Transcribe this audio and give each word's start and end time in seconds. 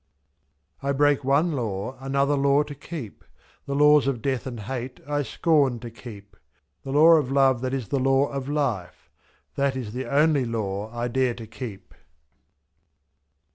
I 0.81 0.93
break 0.93 1.23
one 1.23 1.51
law, 1.51 1.95
another 1.99 2.35
law 2.35 2.63
to 2.63 2.73
keep; 2.73 3.23
The 3.67 3.75
laws 3.75 4.07
of 4.07 4.19
death 4.23 4.47
and 4.47 4.61
hate 4.61 4.99
I 5.07 5.21
scorn 5.21 5.77
to 5.81 5.91
keep, 5.91 6.35
/»y.The 6.83 6.89
law 6.97 7.11
of 7.17 7.31
Love 7.31 7.61
that 7.61 7.71
is 7.71 7.89
the 7.89 7.99
law 7.99 8.25
of 8.29 8.49
Life— 8.49 9.11
That 9.57 9.75
is 9.75 9.93
the 9.93 10.07
only 10.09 10.43
law 10.45 10.89
I 10.91 11.07
dare 11.07 11.35
to 11.35 11.45
keep. 11.45 11.93